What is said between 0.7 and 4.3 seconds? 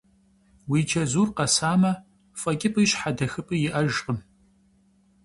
чэзур къэсамэ, фӀэкӀыпӀи щхьэдэхыпӀи иӀэжкъым…